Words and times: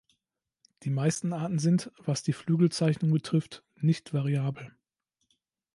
Die 0.81 0.89
meisten 0.89 1.31
Arten 1.31 1.59
sind, 1.59 1.91
was 1.99 2.23
die 2.23 2.33
Flügelzeichnung 2.33 3.11
betrifft, 3.11 3.63
nicht 3.81 4.15
variabel. 4.15 4.75